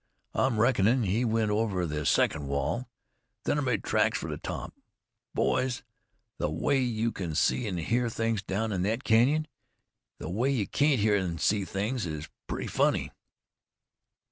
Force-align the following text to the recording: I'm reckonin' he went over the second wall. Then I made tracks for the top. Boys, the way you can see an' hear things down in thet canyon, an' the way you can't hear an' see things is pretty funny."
I'm 0.33 0.59
reckonin' 0.59 1.03
he 1.03 1.23
went 1.23 1.51
over 1.51 1.85
the 1.85 2.07
second 2.07 2.47
wall. 2.47 2.89
Then 3.43 3.59
I 3.59 3.61
made 3.61 3.83
tracks 3.83 4.17
for 4.17 4.31
the 4.31 4.39
top. 4.39 4.73
Boys, 5.35 5.83
the 6.39 6.49
way 6.49 6.79
you 6.81 7.11
can 7.11 7.35
see 7.35 7.67
an' 7.67 7.77
hear 7.77 8.09
things 8.09 8.41
down 8.41 8.71
in 8.71 8.81
thet 8.81 9.03
canyon, 9.03 9.43
an' 9.45 10.15
the 10.17 10.29
way 10.31 10.49
you 10.49 10.65
can't 10.65 11.01
hear 11.01 11.15
an' 11.15 11.37
see 11.37 11.65
things 11.65 12.07
is 12.07 12.29
pretty 12.47 12.65
funny." 12.65 13.11